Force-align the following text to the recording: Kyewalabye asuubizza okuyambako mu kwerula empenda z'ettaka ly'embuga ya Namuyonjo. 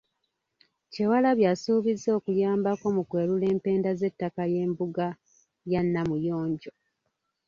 Kyewalabye 0.91 1.47
asuubizza 1.53 2.09
okuyambako 2.17 2.85
mu 2.95 3.03
kwerula 3.09 3.45
empenda 3.53 3.89
z'ettaka 3.99 4.41
ly'embuga 4.49 5.07
ya 5.71 5.81
Namuyonjo. 5.91 6.71